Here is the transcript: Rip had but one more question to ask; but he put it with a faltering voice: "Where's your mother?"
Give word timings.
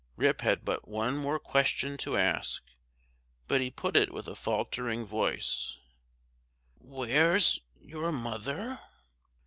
Rip 0.15 0.41
had 0.41 0.65
but 0.65 0.87
one 0.87 1.15
more 1.15 1.37
question 1.37 1.95
to 1.97 2.17
ask; 2.17 2.63
but 3.47 3.61
he 3.61 3.69
put 3.69 3.95
it 3.95 4.11
with 4.11 4.27
a 4.27 4.33
faltering 4.33 5.05
voice: 5.05 5.77
"Where's 6.79 7.59
your 7.79 8.11
mother?" 8.11 8.79